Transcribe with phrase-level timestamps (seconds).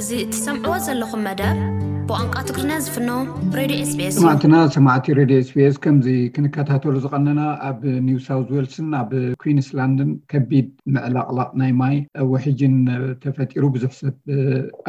[0.00, 1.56] እዚ ትሰምዕዎ ዘለኹም መደር
[2.08, 3.08] ብቋንቋ ትግሪና ዝፍኖ
[3.56, 9.10] ሬ ስስ ስማዕትና ሰማዕቲ ሬድዮ ስቢስ ከምዚ ክንከታተሉ ዝቀነና ኣብ ኒውሳውት ዌልስን ኣብ
[9.42, 11.96] ኩንስላንድን ከቢድ ምዕላቅላቕ ናይ ማይ
[12.32, 12.76] ወሒጅን
[13.24, 14.14] ተፈጢሩ ብዙሕ ሰብ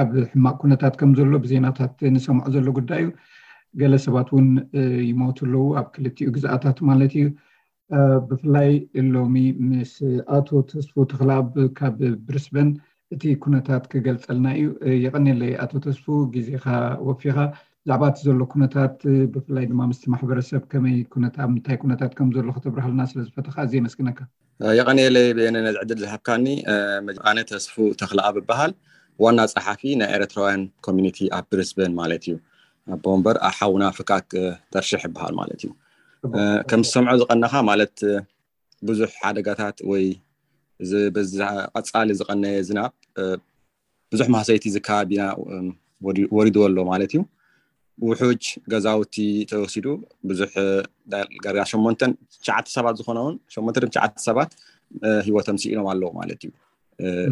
[0.03, 3.09] ኣብ ሕማቅ ኩነታት ከምዘሎ ብዜናታት ንሰምዖ ዘሎ ጉዳይ እዩ
[3.81, 4.47] ገለ ሰባት እውን
[5.09, 7.27] ይሞት ኣለዉ ኣብ ክልትኡ ግዝኣታት ማለት እዩ
[8.29, 8.71] ብፍላይ
[9.17, 9.35] ሎሚ
[9.71, 9.93] ምስ
[10.39, 11.49] ኣቶ ተስፉ ተክላብ
[11.81, 11.99] ካብ
[12.29, 12.71] ብርስበን
[13.15, 14.65] እቲ ኩነታት ክገልፀልና እዩ
[15.05, 16.05] የቐኒለይ ኣቶ ተስፉ
[16.35, 16.65] ግዜኻ
[17.07, 17.35] ወፊኻ
[17.83, 18.95] ብዛዕባ እቲ ዘሎ ኩነታት
[19.33, 24.19] ብፍላይ ድማ ምስቲ ማሕበረሰብ ከመይ ኩነታት ምንታይ ኩነታት ከም ዘሎ ክተብርሃልና ስለዝፈትካ እዚ የመስግነካ
[24.79, 26.45] የቐኒለይ ብየነ ነዚ ዕድል ዝሃብካኒ
[27.31, 28.73] ኣነ ተስፉ ተክልኣብ ዝበሃል
[29.23, 32.35] ዋና ፀሓፊ ናይ ኤረትራውያን ኮሚኒቲ ኣብ ብሪዝበን ማለት እዩ
[32.93, 34.27] ኣቦ እምበር ኣሓውና ፍካክ
[34.75, 35.71] ተርሽሕ ይበሃል ማለት እዩ
[36.69, 37.95] ከም ዝሰምዖ ዝቐናካ ማለት
[38.89, 40.05] ብዙሕ ሓደጋታት ወይ
[40.83, 40.95] እዚ
[41.75, 42.91] ቀፃሊ ዝቀነየ ዝናብ
[44.13, 45.23] ብዙሕ ማሰይቲ ዝከባቢና
[46.35, 47.21] ወሪድዎ ኣሎዎ ማለት እዩ
[48.09, 49.15] ውሑጅ ገዛውቲ
[49.51, 49.85] ተወሲዱ
[50.29, 50.51] ብዙሕ
[51.43, 53.35] ገርጋ 8ሸዓሰባት ዝኮነውን
[53.97, 54.51] ሸዓ ሰባት
[55.27, 56.51] ሂወቶምሲ ኢሎም ኣለዉ ማለት እዩ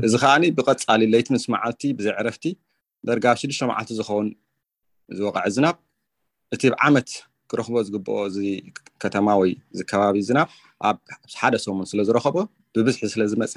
[0.08, 2.46] እዚ ከዓኒ ብቀፃሊ ለይቲ ምስ መዓልቲ ብዘ ዕረፍቲ
[3.10, 4.30] ደርጋ ሽዱመዓልቲ ዝኸውን
[5.18, 5.76] ዝወቕዐ ዝናብ
[6.56, 7.10] እቲብዓመት
[7.52, 8.38] ክረክቦ ዝግብኦ እዚ
[9.04, 10.50] ከተማ ወይ ዝከባቢ ዝናብ
[10.90, 10.98] ኣብ
[11.42, 12.36] ሓደ ሰሙን ስለዝረከቦ
[12.78, 13.54] ብብዝሒ ስለዝመፀ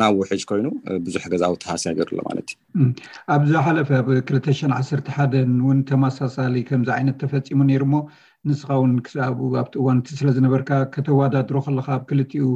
[0.00, 0.66] ናብ ውሕጅ ኮይኑ
[1.06, 2.48] ብዙሕ ገዛው ተሃስያ ገይሩኣሎ ማለት
[2.84, 2.88] እዩ
[3.34, 4.80] ኣብዚ ሓለፈ ኣብ 2ሽ ዓ
[5.16, 7.98] ሓን እውን ተመሳሳሊ ከምዚ ዓይነት ተፈፂሙ ነይሩ ሞ
[8.48, 9.16] ንስካ ውን ክሳ
[9.60, 12.46] ኣብቲ እዋንቲ ስለዝነበርካ ከተዋዳድሮ ከለካ ኣብ ክልቲኡ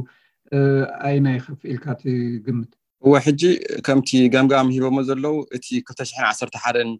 [1.08, 2.14] ኣይ ናይ ከፍ ኢልካ ት
[2.48, 2.70] ግምት
[3.06, 3.42] እወ ሕጂ
[3.86, 5.66] ከምቲ ጋምጋም ሂቦሞ ዘለዉ እቲ
[6.02, 6.32] 2 ዓ
[6.64, 6.90] ሓን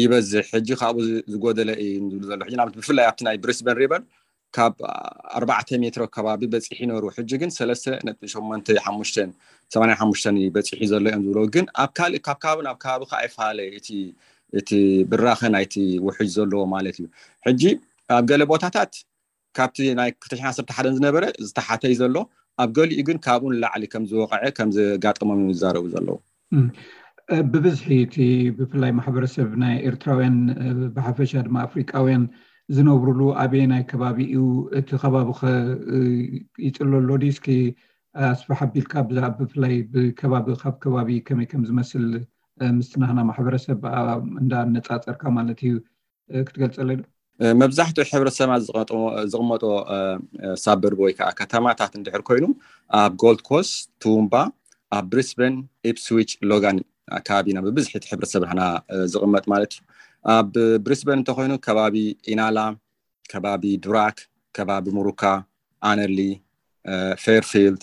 [0.00, 1.00] ይበዝሕ ሕጂ ካብኡ
[1.32, 4.02] ዝጎደለ እዩ ዝብሉ ዘሎ ሕ ና ብፍላይ ኣብቲ ናይ ብሪስ በንሪበን
[4.56, 4.74] ካብ
[5.36, 11.44] ኣባዕ ሜትሮ ከባቢ በፂሒ ይነበሩ ሕጂ ግን ሰለስተ ነ 8ሓሙ 8ነሓሙን በፂሒ ዘሎ እዮም ዝብለ
[11.54, 13.98] ግን ኣብ ካእ ካብ ከባቢ ኣብ ከባቢ ከ ይፈላለ እ
[14.60, 14.70] እቲ
[15.10, 15.74] ብራኸ ናይቲ
[16.06, 17.06] ውሕጅ ዘለዎ ማለት እዩ
[17.46, 17.62] ሕጂ
[18.16, 18.92] ኣብ ገለ ቦታታት
[19.58, 22.16] ካብቲ ናይ ተሽ1 ሓን ዝነበረ ዝተሓተይ ዘሎ
[22.62, 26.16] ኣብ ገሊኡ ግን ካብኡን ላዕሊ ከምዝወቅዐ ከምዘጋጠሞም ዛረቡ ዘለዎ
[27.52, 28.16] ብብዝሒ እቲ
[28.58, 30.36] ብፍላይ ማሕበረሰብ ናይ ኤርትራውያን
[30.96, 32.24] ብሓፈሻ ድማ ኣፍሪቃውያን
[32.76, 34.42] ዝነብርሉ ኣብየ ናይ ከባቢ እዩ
[34.78, 35.40] እቲ ከባቢ ኸ
[36.66, 37.38] ይፅለሎ ዲስ
[38.32, 38.92] ኣስፋሓቢልካ
[39.38, 42.06] ብፍላይ ብከባቢ ካብ ከባቢ ከመይ ከም ዝመስል
[42.78, 43.78] ምስናና ማሕበረሰብ
[44.42, 45.72] እንዳነፃፀርካ ማለት እዩ
[46.48, 46.90] ክትገልፀለ
[47.62, 48.56] መብዛሕትኡ ሕብረሰብና
[49.32, 49.62] ዝቕመጦ
[50.64, 52.44] ሳበር ወይ ከዓ ከተማታት ንድሕር ኮይኑ
[53.00, 53.70] ኣብ ጎልት ኮስ
[54.02, 54.34] ቱዉምባ
[54.98, 55.54] ኣብ ብሪስበን
[55.92, 56.78] ኢፕስዊች ሎጋን
[57.18, 58.60] ኣከባቢና ብብዝሕቲ ሕብረተሰብና
[59.14, 59.91] ዝቅመጥ ማለት እዩ
[60.34, 60.52] ኣብ
[60.86, 61.94] ብሪስበን እንተኮይኑ ከባቢ
[62.32, 62.58] ኢናላ
[63.32, 64.18] ከባቢ ዱራክ
[64.56, 65.22] ከባቢ ሙሩካ
[65.90, 66.18] ኣነርሊ
[66.90, 67.80] uh, ፌርፊልድ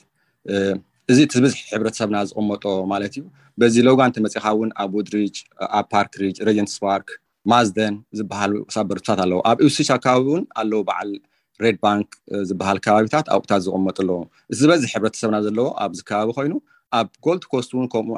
[1.11, 3.23] እዚ እቲ ዝበዝሒ ሕብረተሰብና ዝቕመጦ ማለት እዩ
[3.61, 7.09] በዚ ሎጋ እንተመፅኻ እውን ኣብ ውድሪጅ uh, ኣብ ፓርክ ሪጅ ሬጀንት ፓርክ
[7.51, 11.11] ማዝደን ዝበሃሉ ሳበርቱታት ኣለው ኣብ ኢብስሽ ኣከባቢ እውን ኣለው በዓል
[11.63, 12.09] ሬድ ባንክ
[12.49, 14.19] ዝበሃል ከባቢታት ኣብኡታት ዝቕመጡ ኣለዎ
[14.51, 16.53] እዚ ዝበዝሒ ሕብረተሰብና ዘለዎ ኣብዚ ከባቢ ኮይኑ
[16.99, 18.15] ኣብ ጎልድ ኮስት እውን ከምኡ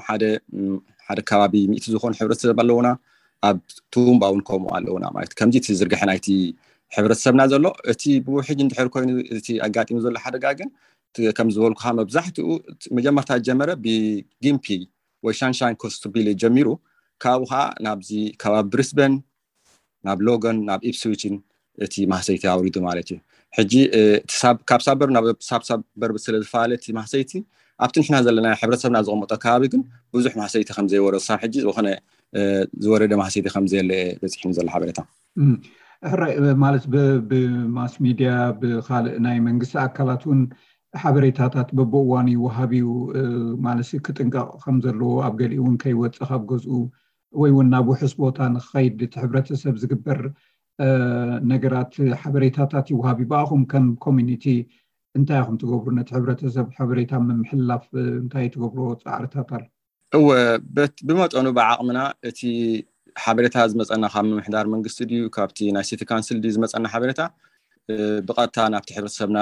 [1.07, 2.89] ሓደ ከባቢ ሚእቲ ዝኮኑ ሕብረተሰብ ኣለውና
[3.47, 3.57] ኣብ
[3.93, 6.27] ቱውምባ እውን ከም ኣለውና ማለት ከምዚ እቲ ዝርግሐ ናይቲ
[6.95, 9.09] ሕብረተሰብና ዘሎ እቲ ብውሕጅ ንድሕር ኮይኑ
[9.39, 10.69] እቲ ኣጋሙ ዘሎ ሓደጋ ግን
[11.37, 12.47] ከም ዝበልኩካ መብዛሕትኡ
[12.97, 14.65] መጀመርታት ጀመረ ብግንፒ
[15.25, 16.67] ወይ ሻንሻን ኮስቢል ጀሚሩ
[17.23, 18.09] ካብኡ ከዓ ናብዚ
[18.41, 19.13] ካባቢ ብሪስበን
[20.07, 21.33] ናብ ሎጎን ናብ ኢፕስዊችን
[21.85, 23.17] እቲ ማህሰይቲ ኣውሪዱ ማለት እዩ
[23.57, 23.73] ሕጂ
[24.69, 27.31] ካብ ሳበርሳብሳበር ስለዝፈላለቲ ማሰይቲ
[27.85, 29.81] ኣብቲ ንሕና ዘለና ሕብረሰብና ዝቀመጦ ከባቢ ግን
[30.15, 31.87] ብዙሕ ማህሰይቲ ከምዘይወረዝሳብ ሕጂ ዝኮነ
[32.85, 36.21] ዝወረደ ማህሲቲ ከምዘለአ በፅሕን ዘሎ ሕበሬታሕረ
[36.63, 36.83] ማለት
[37.31, 38.31] ብማስ ሚድያ
[38.61, 40.41] ብካልእ ናይ መንግስቲ ኣካላት ውን
[41.01, 42.87] ሓበሬታታት በቦ እዋኑ ይወሃብ እዩ
[43.65, 46.73] ማለ ክጥንቀቅ ከም ዘለዎ ኣብ ገሊእ እውን ከይወፅብ ገዝኡ
[47.41, 50.19] ወይ እውን ናብ ውሑስ ቦታ ንክከይድ እቲ ሕብረተሰብ ዝግበር
[51.51, 54.45] ነገራት ሓበሬታታት ይወሃቢዩ ብኣኹም ከም ኮሚኒቲ
[55.17, 57.85] እንታይ ኩም ትገብሩ ነቲ ሕብረተሰብ ሓበሬታ ምምሕላፍ
[58.21, 59.49] እንታይ ትገብሮ ፃዕርታት
[60.17, 60.29] እወ
[61.07, 61.99] ብመጠኑ ብዓቅሚና
[62.29, 62.39] እቲ
[63.23, 67.21] ሓበሬታ ዝመፀና ካብ ምምሕዳር መንግስቲ ድ ካብቲ ናይ ሲቲ ካንስል ዝመፀና ሓበሬታ
[68.27, 69.39] ብቀጥታ ናብቲ ሕብረተሰብና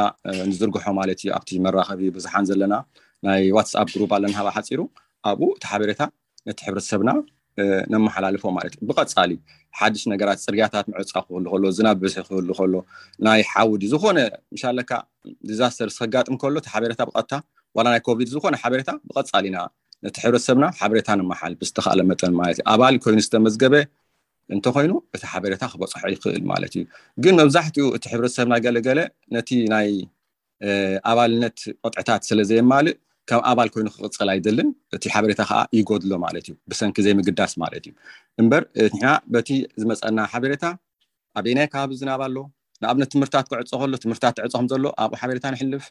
[0.50, 2.74] ንዝርግሖ ማለት እዩ ኣብቲ መራኸቢ ቡዙሓን ዘለና
[3.28, 4.80] ናይ ዋትስኣፕ ግሩብ ኣለናሃባ ሓፂሩ
[5.32, 6.02] ኣብኡ እቲ ሓበሬታ
[6.50, 7.12] ነቲ ሕብረተሰብና
[7.96, 9.32] ነመሓላልፎ ማለት እዩ ብቀፃሊ
[9.82, 12.76] ሓድሽ ነገራት ፅርያታት ምዕፃቅ ክህሉ ከሎ እዝና ብብዝሒ ክህሉ ከሎ
[13.28, 14.20] ናይ ሓዊዲ ዝኮነ
[14.54, 14.92] ምሻለካ
[15.52, 17.34] ዲዛስተር ዝክጋጥም ከሎ እቲ ሓበታ ብቀጥታ
[17.80, 19.58] ዋላ ናይ ኮቪድ ዝኮነ ሓበሬታ ብቀፃሊ ኢና
[20.06, 23.76] ነቲ ሕብረተሰብና ሓበሬታ ንመሓል ዝተካኣለ መጠን ማለት እዩ ኣባል ኮይኑ ዝተመዝገበ
[24.56, 26.84] እንተኮይኑ እቲ ሓበሬታ ክበፅሖ ይክእል ማለት እዩ
[27.24, 29.00] ግን መብዛሕትኡ እቲ ሕብረተሰብና ገለገለ
[29.36, 29.90] ነቲ ናይ
[31.12, 32.96] ኣባልነት ቆጥዕታት ስለዘየማልእ
[33.32, 37.94] ካብ ኣባል ኮይኑ ክቅፅል ኣይደልን እቲ ሓበሬታ ከዓ ይጎድሎ ማለት እዩ ብሰንኪ ዘይምግዳስ ማለት እዩ
[38.44, 39.50] እምበር ንሕና በቲ
[39.82, 40.64] ዝመፀና ሓበሬታ
[41.40, 42.38] ኣበየናይ ከባቢ ዝናብ ኣሎ
[42.84, 45.86] ንኣብነት ትምህርታት ክዕፆ ከሎ ትምህርታት ዕፆ ከም ዘሎ ኣብኡ ሓበሬታ ንሕልፍ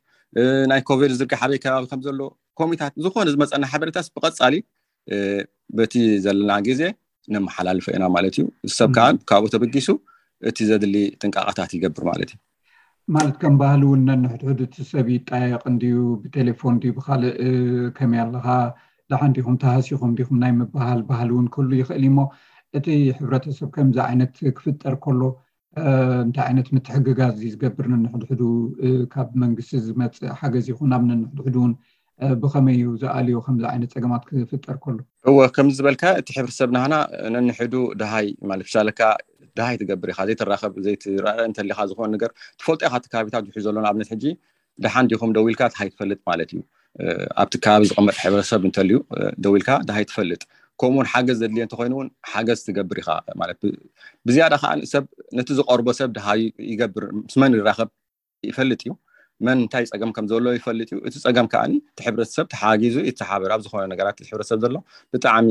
[0.70, 2.20] ናይ ኮቪድ ዝርከብ ሓበይ ከባቢ ከም ዘሎ
[2.61, 4.55] ኮሚታት ዝኮነ ዝመፀና ሓበሬታስ ብቐፃሊ
[5.79, 5.94] በቲ
[6.25, 6.81] ዘለና ግዜ
[7.35, 8.44] ነመሓላልፈ ኢና ማለት እዩ
[8.79, 9.88] ሰብ ከዓ ካብኡ ተበጊሱ
[10.50, 12.38] እቲ ዘድሊ ጥንቃቃታት ይገብር ማለት እዩ
[13.17, 17.34] ማለት ከም ባህሊ እውን ነንሕድሕድ እቲ ሰብ ይጣየቅ እንድዩ ብቴሌፎን ድዩ ብካልእ
[17.99, 18.46] ከመይ ኣለካ
[19.12, 22.19] ዳሓን ዲኹም ተሃሲኹም ዲኹም ናይ ምባሃል ባህሊ እውን ከህሉ ይኽእል እሞ
[22.81, 22.87] እቲ
[23.19, 25.20] ሕብረተሰብ ከምዚ ዓይነት ክፍጠር ከሎ
[26.25, 28.43] እንታይ ዓይነት ምትሕግጋት እ ዝገብር ንንሕድሕዱ
[29.15, 31.73] ካብ መንግስቲ ዝመፅእ ሓገዝ ይኹን ኣብ ነንሕድሕድ እውን
[32.43, 34.99] ብከመይ እዩ ዝኣልዮ ከምዚ ዓይነት ፀገማት ክፍጠር ከሎ
[35.31, 36.95] እወ ከም ዝበልካ እቲ ሕብሰብ ናና
[37.35, 39.01] ነንሕዱ ድሃይ ማለት ብሳለካ
[39.59, 42.31] ድሃይ ትገብር ኢካ ዘይትራከብ ዘይትረ እንተሊካ ዝኮኑ ነገር
[42.61, 44.25] ትፈልጦ ኢካ እቲ ከባቢታት ውሑ ዘሎና ኣብነት ሕጂ
[44.85, 46.61] ደሓን ዲኹም ደዊ ኢልካ ድሃይ ትፈልጥ ማለት እዩ
[47.43, 48.99] ኣብቲ ከባቢ ዝቐመጥ ሕብረሰብ እንተልዩ
[49.47, 50.43] ደዊ ኢልካ ድሃይ ትፈልጥ
[50.81, 53.09] ከምኡውን ሓገዝ ዘድልዮ እንተኮይኑውን ሓገዝ ትገብር ኢካ
[53.41, 53.59] ማለት
[54.29, 55.05] ብዝያዳ ከዓ ሰብ
[55.39, 56.41] ነቲ ዝቀርቦ ሰብ ድሃይ
[56.73, 57.91] ይገብር ምስመን ይራኸብ
[58.51, 58.93] ይፈልጥ እዩ
[59.47, 63.83] መን እንታይ ፀገም ከምዘሎ ይፈልጥ እዩ እቲ ፀገም ከዓኒ እቲ ሕብረተሰብ ተሓጊዙ ይተሓብሩ ኣብ ዝኮነ
[63.93, 64.77] ነገራትሕረተሰብ ዘሎ
[65.15, 65.49] ብጣዕሚ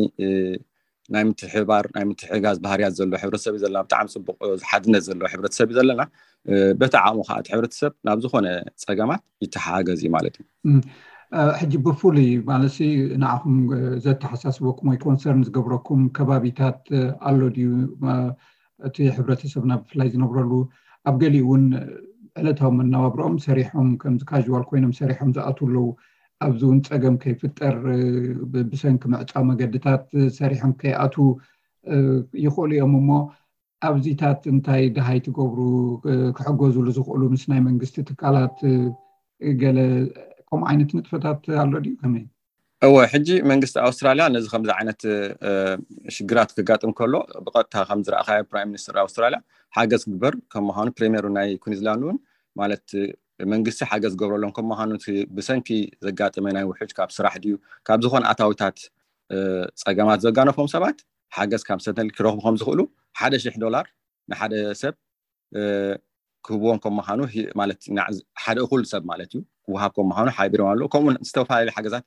[1.15, 4.39] ናይ ምትሕባር ናይ ምትሕጋዝ ባህርያት ዘሎ ሕብረተሰብ እዩ ዘለና ብጣዕሚ ፅቡቅ
[4.71, 6.03] ሓድነት ዘለ ሕብረተሰብ እዩ ዘለና
[6.81, 8.47] ብጣዕሚ ከዓ እቲ ሕብረተሰብ ናብ ዝኮነ
[8.87, 10.45] ፀገማት ይተሓገዝ እዩ ማለት እዩ
[11.59, 12.77] ሕጂ ብፍሉይ ማለትሲ
[13.21, 13.55] ንኣኹም
[14.03, 16.79] ዘተሓሳስበኩም ወይ ኮንሰርን ዝገብረኩም ከባቢታት
[17.29, 17.69] ኣሎ ድዩ
[18.87, 20.51] እቲ ሕብረተሰብና ብፍላይ ዝነብረሉ
[21.09, 21.63] ኣብ ገሊኡ እውን
[22.41, 25.85] ዕለታዊ መነባብሮኦም ሰሪሖም ከምዚ ካዋል ኮይኖም ሰሪሖም ዝኣትኣለዉ
[26.45, 27.75] ኣብዚ እውን ፀገም ከይፍጠር
[28.71, 30.05] ብሰንኪ ምዕፃ መገድታት
[30.39, 31.15] ሰሪሖም ከይኣቱ
[32.45, 33.09] ይኽእሉ እዮም እሞ
[33.89, 35.59] ኣብዚታት እንታይ ድሃይ ትገብሩ
[36.37, 38.57] ክሕገዙሉ ዝኽእሉ ምስ ናይ መንግስቲ ትካላት
[39.63, 39.79] ገለ
[40.49, 42.25] ከም ዓይነት ንጥፈታት ኣሎ ድዩ ከመይ
[42.87, 45.01] እወ ሕጂ መንግስቲ ኣውስትራልያ ነዚ ከምዚ ዓይነት
[46.15, 47.13] ሽግራት ክጋጥም ከሎ
[47.45, 49.39] ብቐጥታ ከም ዝረእካዮ ፕራይም ሚኒስትር ኣውስትራልያ
[49.77, 52.19] ሓገዝ ክግበር ከም ምዃኑ ፕሪሜሩ ናይ ኩንዝላንድ እውን
[52.61, 52.85] ማለት
[53.53, 54.91] መንግስቲ ሓገዝ ዝገብረሎም ከም ምዃኑ
[55.37, 55.69] ብሰንኪ
[56.07, 57.55] ዘጋጥመ ናይ ውሕጅ ካብ ስራሕ ድዩ
[57.89, 58.77] ካብ ዝኮነ ኣታዊታት
[59.83, 60.99] ፀገማት ዘጋነፎም ሰባት
[61.37, 62.81] ሓገዝ ካብ ሰተል ክረኽቡ ከም ዝኽእሉ
[63.19, 63.85] ሓደ ሽሕ ዶላር
[64.31, 64.95] ንሓደ ሰብ
[66.47, 67.19] ክህብዎም ከም ምዃኑ
[67.61, 67.81] ማለት
[68.43, 72.05] ሓደ እኩል ሰብ ማለት እዩ وهابكم مهانو حايبر مالو كومون استوفى على الحاجات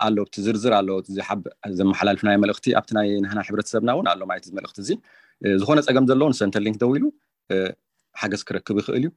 [0.00, 3.92] قالوا آه، بتزرزر قالوا تزي حب زي ما حلال فناي ملختي أبتنا ينهنا حبرت سبنا
[3.92, 5.00] ون قالوا ما يتز ملختي زين
[5.46, 7.14] آه، زخون أز أجمد اللون سنت اللينك دويلو
[7.50, 7.76] آه،
[8.12, 9.12] حاجة سكرك بخليو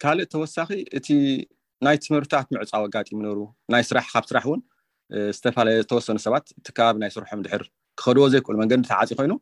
[0.00, 1.48] كالة توسخي تي
[1.82, 4.62] نايت مرتاح معز أو قاتي منورو نايت راح خبط راحون
[5.12, 9.40] استوفى على توسن سبات تكاب نايت روح مدحر خروزك كل من جند تعاطي خينو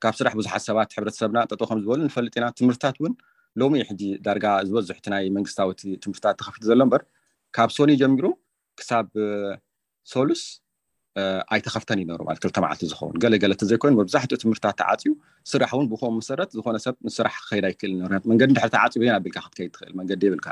[0.00, 3.16] كاب سرح بزح السبات حبرت سبنا تتوخم زبون الفلتينات مرتاح ون أه
[3.60, 7.02] ሎሚ ሕጂ ዳርጋ ዝበዝሕቲ ናይ መንግስታዊቲ ትምህርትታት ተኸፍቲ ዘሎ ምበር
[7.56, 8.26] ካብ ሶኒ ጀሚሩ
[8.78, 9.06] ክሳብ
[10.14, 10.42] ሶሉስ
[11.54, 15.10] ኣይተኸፍተን ይነሩ ማለት ክልተ መዓልቲ ዝኸውን ገለገለ እተ ዘይኮይኑ መብዛሕትኡ ትምህርትታት ተዓፅዩ
[15.52, 17.92] ስራሕ እውን ብከም መሰረት ዝኮነ ሰብ ንስራሕ ክከይድ ይክእል
[18.30, 20.48] መንገዲ ድሕ ተዓፅ ና ቢልካ ክትከይድ ትኽእል መንገዲ የብልካ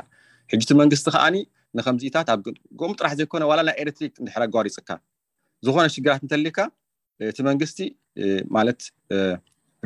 [0.53, 1.35] ሕጂ እቲ መንግስቲ ከዓኒ
[1.77, 4.89] ንከምዚኢታት ኣብጎሙ ጥራሕ ዘይኮነ ዋላ ናይ ኤሬትሪክ ንድሕሪ ኣጓሩ ይፅካ
[5.67, 6.57] ዝኮነ ሽግራት እንተልካ
[7.31, 7.79] እቲ መንግስቲ
[8.57, 8.79] ማለት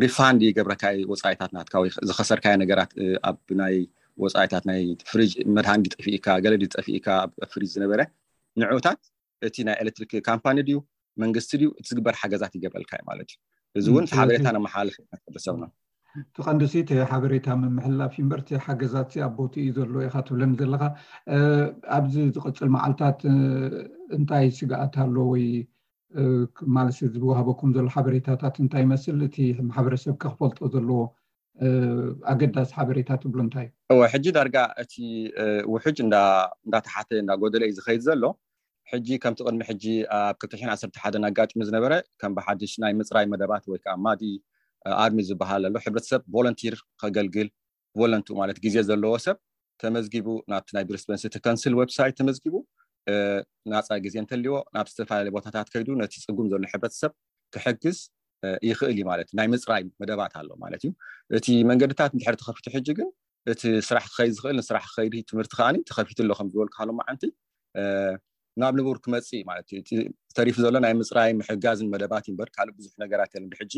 [0.03, 2.91] ሪፋንዲ ገብረካይ ወፃኢታት ናትካወይ ዝከሰርካይ ነገራት
[3.29, 3.75] ኣብ ናይ
[4.23, 4.81] ወፃኢታት ናይ
[5.11, 7.07] ፍሪጅ መድሃንዲ ጠፍኢካ ገለዲ ጠፍኢካ
[7.45, 7.99] ኣፍሪጅ ዝነበረ
[8.61, 9.01] ንዕታት
[9.47, 10.77] እቲ ናይ ኤሌትሪክ ካምፓኒ ድዩ
[11.23, 15.57] መንግስቲ ድዩ እቲ ዝግበር ሓገዛት ይገብረልካ እዩ ማለት እዩ እዚ እውን እቲ ሓበሬታ ንመሓላልሰብ
[16.35, 20.83] ቲ ቀንዲሲቲ ሓበሬታ ምምሕላፍ እዩ በርቲ ሓገዛት ኣቦቲ እዩ ዘሎ ኢካ ትብለኒ ዘለካ
[21.97, 23.19] ኣብዚ ዝቅፅል መዓልታት
[24.17, 25.43] እንታይ ስጋኣት ኣሎ ወይ
[26.75, 29.37] ማለሰ ዝዋሃበኩም ዘሎ ሓበሬታታት እንታይ ይመስል እቲ
[29.69, 30.99] ማሕበረሰብ ካ ክፈልጦ ዘለዎ
[32.31, 34.93] ኣገዳሲ ሓበሬታት ብሎ እንታይ እዩ እወ ሕጂ ዳርጋ እቲ
[35.73, 38.23] ውሕጅ እንዳተሓተ እንዳ ጎደለ እዩ ዝከይድ ዘሎ
[38.91, 39.83] ሕጂ ከምትቅድሚ ሕጂ
[40.19, 44.21] ኣብ 2ልተሽ 1ተሓደ ኣጋጭሚ ዝነበረ ከም ብሓዱሽ ናይ ምፅራይ መደባት ወይከዓ ማዲ
[45.03, 47.49] ኣርሚ ዝበሃል ኣሎ ሕብረተሰብ ቮለንቲር ከገልግል
[48.01, 49.37] ቦለንቲ ማለት ግዜ ዘለዎ ሰብ
[49.81, 52.55] ተመዝጊቡ ናብቲ ናይ ብሪስፐንስቲ ኮንስል ወብሳይት ተመዝጊቡ
[53.71, 57.11] ናፃ ግዜ እንተልዎ ናብ ዝተፈላለዩ ቦታታት ከይዱ ነቲ ፅጉም ዘሎ ሕብረተሰብ
[57.53, 57.97] ክሕግዝ
[58.69, 60.91] ይኽእል እዩ ማለት እዩ ናይ ምፅራይ መደባት ኣሎ ማለት እዩ
[61.37, 63.09] እቲ መንገድታት ንድሕር ተከፊቱ ሕጂ ግን
[63.51, 67.23] እቲ ስራሕ ክከይድ ዝኽእል ንስራሕ ክከይድ ትምህርቲ ከዓኒ ተከፊቱሎ ከምዝበልካሎ መዓንቲ
[68.61, 69.81] ናብ ንቡር ክመፅእ ማለት እዩ
[70.37, 73.73] ተሪፉ ዘሎ ናይ ምፅራይ ምሕጋዝን መደባት እዩ እምበር ካልእ ብዙሕ ነገራት የለን ሕጂ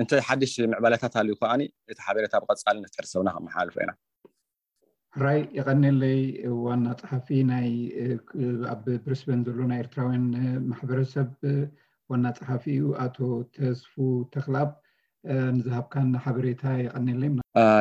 [0.00, 1.62] እንተ ሓድሽ ምዕባላታት ሃልዩ ከዓኒ
[1.92, 3.92] እቲ ሓበሬታ ብቐፃልነት ሕርሰብና ከመሓላልፎ ኢና
[5.18, 6.20] ሕራይ የቐኒለይ
[6.66, 7.66] ዋና ፀሓፊ ናይ
[8.74, 10.24] ኣብ ብሪስበን ዘሎ ናይ ኤርትራውያን
[10.70, 11.30] ማሕበረሰብ
[12.12, 13.18] ዋና ፀሓፊ እዩ ኣቶ
[13.56, 13.92] ተስፉ
[14.34, 14.70] ተክላብ
[15.56, 17.30] ንዝሃብካኒ ሓበሬታ የቐኒለይ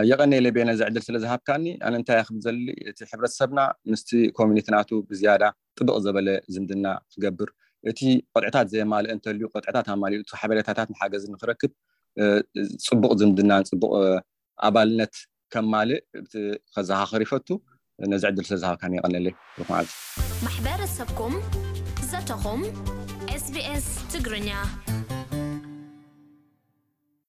[0.09, 2.57] የቐኒለይ ቤነ ዝዕድል ስለዝሃብካኒ ኣነ እንታይ ክብ ዘሊ
[2.91, 3.59] እቲ ሕብረተሰብና
[3.93, 4.09] ምስቲ
[4.39, 5.43] ኮሚኒቲ ናቱ ብዝያዳ
[5.79, 7.51] ጥብቅ ዘበለ ዝምድና ክገብር
[7.91, 8.00] እቲ
[8.33, 11.73] ቆጥዕታት ዘየማልእ እንተልዩ ቆጥዕታት ኣማሊኡ ሓበሬታታት ንሓገዝ ንክረክብ
[12.88, 13.91] ፅቡቅ ዝምድናን ፅቡቅ
[14.67, 15.13] ኣባልነት
[15.53, 16.00] ከማልእ
[16.75, 17.48] ከዛኻ ክሪፈቱ
[18.13, 19.34] ነዝዕድል ስለ ዝሃብካኒ ይቐኒለይ
[19.74, 21.36] ማለት እዩ ማሕበረሰብኩም
[22.12, 22.63] ዘተኹም
[23.36, 24.50] ኤስቢኤስ ትግርኛ